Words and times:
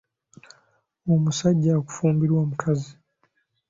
Omusajja 1.13 1.71
okufumbirwa 1.81 2.39
omukazi. 2.45 2.93